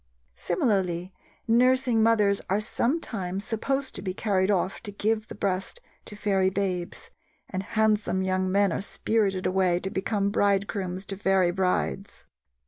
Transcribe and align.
Similarly, 0.35 1.13
nursing 1.47 2.01
mothers 2.01 2.41
are 2.49 2.59
sometimes 2.59 3.45
supposed 3.45 3.93
to 3.93 4.01
be 4.01 4.15
carried 4.15 4.49
off 4.49 4.81
to 4.81 4.91
give 4.91 5.27
the 5.27 5.35
breast 5.35 5.79
to 6.05 6.15
fairy 6.15 6.49
babes, 6.49 7.11
and 7.47 7.61
handsome 7.61 8.23
young 8.23 8.51
men 8.51 8.71
are 8.71 8.81
spirited 8.81 9.45
away 9.45 9.79
to 9.81 9.91
become 9.91 10.31
bridegrooms 10.31 11.05
to 11.05 11.17
fairy 11.17 11.51
brides. 11.51 12.25